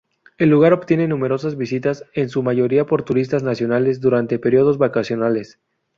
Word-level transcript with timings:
El 0.39 0.49
lugar 0.49 0.73
obtiene 0.73 1.07
numerosas 1.07 1.57
visitas 1.57 2.05
en 2.15 2.29
su 2.29 2.41
mayoría 2.41 2.87
por 2.87 3.03
turistas 3.03 3.43
nacionales 3.43 4.01
durante 4.01 4.39
períodos 4.39 4.79
vacacionales. 4.79 5.59